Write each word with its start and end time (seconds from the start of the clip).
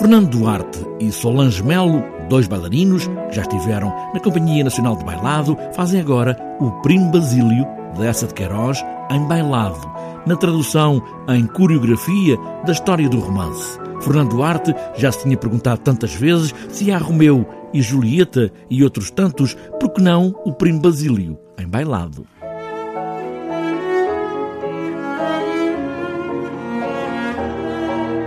Fernando 0.00 0.30
Duarte 0.30 0.78
e 0.98 1.12
Solange 1.12 1.62
Melo, 1.62 2.02
dois 2.26 2.48
bailarinos 2.48 3.06
que 3.28 3.36
já 3.36 3.42
estiveram 3.42 3.92
na 4.14 4.18
Companhia 4.18 4.64
Nacional 4.64 4.96
de 4.96 5.04
Bailado, 5.04 5.58
fazem 5.74 6.00
agora 6.00 6.34
o 6.58 6.70
Primo 6.80 7.10
Basílio 7.10 7.66
de 7.94 8.06
Essa 8.06 8.26
de 8.26 8.32
Queiroz 8.32 8.82
em 9.10 9.28
bailado, 9.28 9.78
na 10.26 10.34
tradução 10.36 11.02
em 11.28 11.46
coreografia 11.46 12.38
da 12.64 12.72
história 12.72 13.10
do 13.10 13.18
romance. 13.20 13.78
Fernando 14.00 14.30
Duarte 14.30 14.74
já 14.96 15.12
se 15.12 15.22
tinha 15.22 15.36
perguntado 15.36 15.82
tantas 15.82 16.14
vezes 16.14 16.54
se 16.70 16.90
há 16.90 16.96
Romeu 16.96 17.46
e 17.70 17.82
Julieta 17.82 18.50
e 18.70 18.82
outros 18.82 19.10
tantos, 19.10 19.54
por 19.78 19.90
que 19.90 20.00
não 20.00 20.34
o 20.46 20.52
Primo 20.54 20.80
Basílio 20.80 21.38
em 21.58 21.68
bailado? 21.68 22.24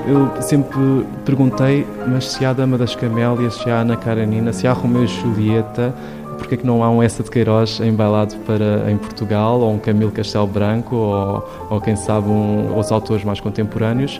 Eu 0.05 0.41
sempre 0.41 1.05
perguntei, 1.23 1.87
mas 2.07 2.31
se 2.31 2.43
há 2.43 2.51
Dama 2.51 2.77
das 2.77 2.93
Camélias, 2.93 3.55
se 3.55 3.69
há 3.69 3.79
Ana 3.79 3.95
Karenina, 3.95 4.51
se 4.51 4.67
há 4.67 4.73
Romeu 4.73 5.05
e 5.05 5.07
Julieta, 5.07 5.93
porque 6.37 6.55
é 6.55 6.57
que 6.57 6.67
não 6.67 6.83
há 6.83 6.89
um 6.89 7.01
Essa 7.01 7.23
de 7.23 7.31
Queiroz 7.31 7.79
embailado 7.79 8.35
para, 8.45 8.91
em 8.91 8.97
Portugal, 8.97 9.61
ou 9.61 9.73
um 9.73 9.79
Camilo 9.79 10.11
Castelo 10.11 10.45
Branco, 10.45 10.95
ou, 10.95 11.49
ou 11.69 11.79
quem 11.79 11.95
sabe 11.95 12.27
um, 12.27 12.77
os 12.77 12.91
autores 12.91 13.23
mais 13.23 13.39
contemporâneos, 13.39 14.19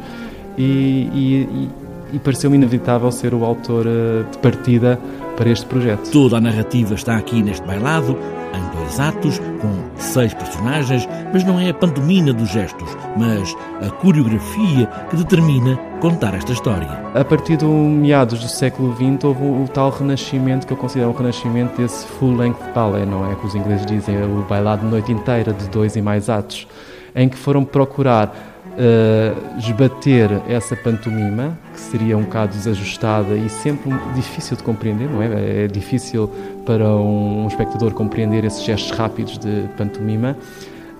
e, 0.58 1.10
e, 1.14 1.70
e 2.14 2.20
pareceu-me 2.20 2.56
inevitável 2.56 3.12
ser 3.12 3.34
o 3.34 3.44
autor 3.44 3.86
eh, 3.88 4.24
de 4.32 4.38
partida 4.38 5.00
para 5.36 5.50
este 5.50 5.66
projeto. 5.66 6.12
Toda 6.12 6.38
a 6.38 6.42
narrativa 6.42 6.94
está 6.94 7.18
aqui 7.18 7.42
neste 7.42 7.66
bailado, 7.66 8.16
em 8.54 8.78
dois 8.78 9.00
atos, 9.00 9.40
com 9.60 10.00
seis 10.00 10.32
personagens, 10.32 11.10
mas 11.34 11.44
não 11.44 11.60
é 11.60 11.70
a 11.70 11.74
pantomina 11.74 12.32
dos 12.32 12.50
gestos, 12.50 12.88
mas 13.18 13.56
a 13.82 13.90
coreografia 13.90 14.86
que 15.10 15.16
determina 15.16 15.76
contar 16.00 16.36
esta 16.36 16.52
história. 16.52 16.88
A 17.16 17.26
partir 17.26 17.58
do 17.58 17.68
meados 17.68 18.40
do 18.40 18.48
século 18.48 18.94
XX 18.96 19.24
houve 19.24 19.44
o, 19.44 19.68
tal 19.74 19.90
renascimento 19.90 20.68
que 20.68 20.74
eu 20.74 20.78
considero 20.78 21.10
um 21.10 21.14
renascimento 21.14 21.82
desse 21.82 22.06
full-length 22.06 22.62
ballet, 22.76 23.08
não 23.08 23.30
é? 23.32 23.34
Que 23.34 23.48
os 23.48 23.56
ingleses 23.56 23.88
dizem, 23.88 24.22
o 24.24 24.46
bailado 24.48 24.84
de 24.86 24.92
noite 24.92 25.12
inteira, 25.12 25.52
de 25.52 25.68
dois 25.70 25.96
e 25.96 26.02
mais 26.02 26.30
atos, 26.30 26.68
em 27.16 27.28
que 27.28 27.38
foram 27.38 27.66
procurar 27.66 28.53
uh, 28.74 29.58
esbater 29.58 30.30
essa 30.48 30.76
pantomima, 30.76 31.58
que 31.74 31.80
seria 31.80 32.18
um 32.18 32.24
bocado 32.24 32.54
desajustada 32.54 33.36
e 33.36 33.50
sempre 33.50 33.92
difícil 34.16 34.58
de 34.58 34.64
compreender, 34.64 35.10
não 35.10 35.22
é? 35.22 35.66
É 35.66 35.68
difícil 35.68 36.30
para 36.66 36.88
um, 36.96 37.48
espectador 37.48 37.94
compreender 37.94 38.44
esses 38.44 38.64
gestos 38.64 38.98
rápidos 38.98 39.38
de 39.38 39.68
pantomima. 39.78 40.36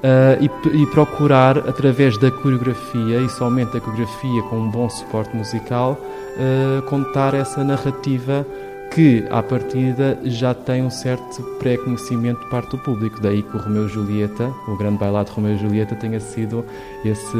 Uh, 0.04 0.36
e, 0.44 0.82
e, 0.82 0.86
procurar, 0.88 1.58
através 1.60 2.18
da 2.18 2.30
coreografia 2.30 3.22
e 3.22 3.30
somente 3.30 3.72
da 3.72 3.80
coreografia 3.80 4.44
com 4.50 4.58
um 4.58 4.70
bom 4.70 4.90
suporte 4.90 5.34
musical, 5.34 5.94
uh, 5.94 6.82
contar 6.90 7.34
essa 7.34 7.64
narrativa 7.64 8.46
que, 8.94 9.26
à 9.30 9.42
partida, 9.42 10.18
já 10.24 10.54
tem 10.54 10.84
um 10.84 10.90
certo 10.90 11.42
pré-conhecimento 11.60 12.44
de 12.44 12.50
parte 12.50 12.72
do 12.72 12.78
público. 12.78 13.20
Daí 13.22 13.42
que 13.42 13.58
o 13.58 13.60
Romeu 13.60 13.88
e 13.88 13.90
Julieta, 13.90 14.54
o 14.68 14.78
grande 14.78 14.98
bailado 14.98 15.32
Romeu 15.32 15.56
e 15.56 15.58
Julieta, 15.58 15.96
tenha 15.96 16.20
sido 16.20 16.64
esse, 17.04 17.38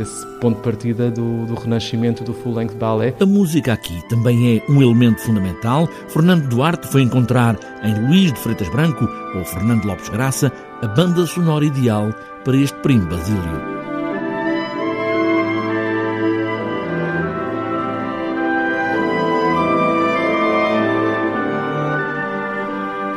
esse 0.00 0.26
ponto 0.40 0.56
de 0.56 0.62
partida 0.62 1.10
do, 1.10 1.46
do 1.46 1.54
renascimento 1.54 2.22
do 2.22 2.32
full-length 2.32 2.76
ballet. 2.76 3.14
A 3.20 3.26
música 3.26 3.72
aqui 3.72 4.00
também 4.08 4.58
é 4.58 4.70
um 4.70 4.80
elemento 4.80 5.20
fundamental. 5.20 5.88
Fernando 6.08 6.48
Duarte 6.48 6.86
foi 6.88 7.02
encontrar 7.02 7.58
em 7.82 8.06
Luís 8.06 8.32
de 8.32 8.38
Freitas 8.38 8.68
Branco 8.68 9.08
ou 9.34 9.44
Fernando 9.44 9.84
Lopes 9.84 10.08
Graça 10.08 10.52
a 10.80 10.86
banda 10.86 11.26
sonora 11.26 11.64
ideal 11.64 12.10
para 12.44 12.56
este 12.56 12.76
primo 12.78 13.06
Basílio. 13.06 13.73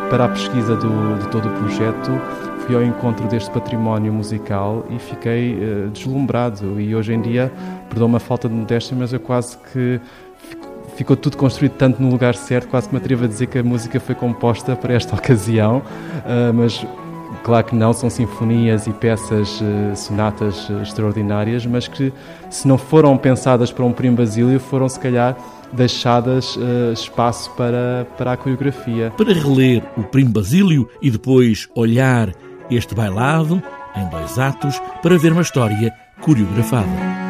Para 0.10 0.26
a 0.26 0.30
pesquisa 0.30 0.76
do, 0.76 1.20
de 1.20 1.28
todo 1.30 1.48
o 1.48 1.52
projeto, 1.60 2.12
fui 2.66 2.76
ao 2.76 2.84
encontro 2.84 3.28
deste 3.28 3.50
património 3.52 4.12
musical 4.14 4.86
e 4.90 5.00
fiquei 5.00 5.56
uh, 5.56 5.90
deslumbrado. 5.90 6.80
E 6.80 6.96
hoje 6.96 7.14
em 7.14 7.22
dia, 7.22 7.52
perdão 7.90 8.08
uma 8.08 8.20
falta 8.20 8.48
de 8.48 8.56
modéstia, 8.56 8.96
mas 8.98 9.12
eu 9.12 9.20
quase 9.20 9.58
que 9.58 10.00
ficou 10.96 11.16
tudo 11.16 11.38
construído 11.38 11.74
tanto 11.74 12.02
no 12.02 12.10
lugar 12.10 12.36
certo, 12.36 12.70
quase 12.70 12.88
que 12.88 12.96
me 12.96 13.02
atrevo 13.02 13.26
a 13.26 13.28
dizer 13.28 13.48
que 13.48 13.60
a 13.60 13.64
música 13.64 14.00
foi 14.00 14.16
composta 14.16 14.76
para 14.76 14.94
esta 14.94 15.14
ocasião, 15.16 15.78
uh, 15.78 16.54
mas 16.54 16.86
claro 17.44 17.66
que 17.66 17.76
não, 17.76 17.92
são 17.92 18.10
sinfonias 18.10 18.88
e 18.88 18.94
peças, 18.94 19.62
uh, 19.62 19.96
sonatas 19.96 20.70
extraordinárias, 20.82 21.66
mas 21.66 21.88
que 21.88 22.14
se 22.50 22.68
não 22.68 22.78
foram 22.78 23.18
pensadas 23.18 23.72
para 23.72 23.84
um 23.84 23.92
primo 23.92 24.16
Basílio, 24.16 24.60
foram 24.60 24.88
se 24.88 25.00
calhar 25.00 25.36
deixadas 25.74 26.56
uh, 26.56 26.94
espaço 26.94 27.52
para, 27.52 28.08
para 28.18 28.34
a 28.34 28.38
coreografia. 28.38 29.12
Para 29.18 29.34
reler 29.34 29.84
o 29.98 30.04
Primo 30.04 30.32
Basílio 30.32 30.90
e 31.02 31.12
depois 31.12 31.68
olhar 31.76 32.32
este 32.70 32.94
bailado 32.94 33.62
em 33.96 34.10
dois 34.10 34.38
atos 34.38 34.80
para 35.02 35.18
ver 35.18 35.32
uma 35.32 35.42
história 35.42 35.94
coreografada. 36.22 37.27